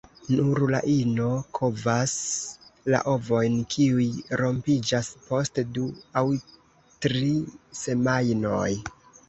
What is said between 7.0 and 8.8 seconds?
tri semajnoj.